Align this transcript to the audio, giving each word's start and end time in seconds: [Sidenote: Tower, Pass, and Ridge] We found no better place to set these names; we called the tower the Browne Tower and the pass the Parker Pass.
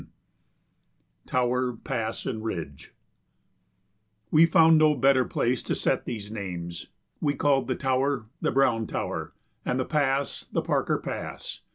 [Sidenote: 0.01 0.11
Tower, 1.27 1.73
Pass, 1.75 2.25
and 2.25 2.43
Ridge] 2.43 2.91
We 4.31 4.47
found 4.47 4.79
no 4.79 4.95
better 4.95 5.25
place 5.25 5.61
to 5.61 5.75
set 5.75 6.05
these 6.05 6.31
names; 6.31 6.87
we 7.21 7.35
called 7.35 7.67
the 7.67 7.75
tower 7.75 8.25
the 8.41 8.49
Browne 8.51 8.87
Tower 8.87 9.35
and 9.63 9.79
the 9.79 9.85
pass 9.85 10.43
the 10.45 10.63
Parker 10.63 10.97
Pass. 10.97 11.59